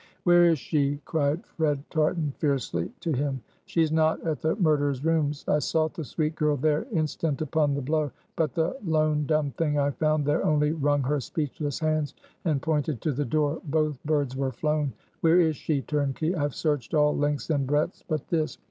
"Where 0.23 0.45
is 0.45 0.57
she?" 0.57 0.99
cried 1.05 1.45
Fred 1.45 1.83
Tartan, 1.91 2.33
fiercely, 2.39 2.91
to 3.01 3.11
him; 3.11 3.39
"she's 3.67 3.91
not 3.91 4.19
at 4.25 4.41
the 4.41 4.55
murderer's 4.55 5.05
rooms! 5.05 5.45
I 5.47 5.59
sought 5.59 5.93
the 5.93 6.03
sweet 6.03 6.33
girl 6.33 6.57
there, 6.57 6.87
instant 6.91 7.39
upon 7.39 7.75
the 7.75 7.83
blow; 7.83 8.09
but 8.35 8.55
the 8.55 8.75
lone 8.83 9.27
dumb 9.27 9.51
thing 9.51 9.77
I 9.77 9.91
found 9.91 10.25
there 10.25 10.43
only 10.43 10.71
wrung 10.71 11.03
her 11.03 11.19
speechless 11.19 11.77
hands 11.77 12.15
and 12.45 12.63
pointed 12.63 12.99
to 13.01 13.11
the 13.11 13.25
door; 13.25 13.61
both 13.65 14.03
birds 14.03 14.35
were 14.35 14.51
flown! 14.51 14.91
Where 15.19 15.39
is 15.39 15.55
she, 15.55 15.83
turnkey? 15.83 16.33
I've 16.35 16.55
searched 16.55 16.95
all 16.95 17.15
lengths 17.15 17.51
and 17.51 17.67
breadths 17.67 18.03
but 18.07 18.27
this. 18.29 18.57